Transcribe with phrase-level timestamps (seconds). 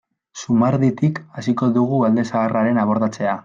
[0.43, 3.37] Zumarditik hasiko dugu alde zaharraren abordatzea.